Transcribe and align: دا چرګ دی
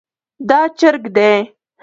دا 0.49 0.59
چرګ 0.79 1.03
دی 1.15 1.31